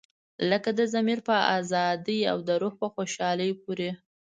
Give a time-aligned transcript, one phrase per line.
[0.49, 3.89] لکه د ضمیر په ازادۍ او د روح په خوشحالۍ پورې.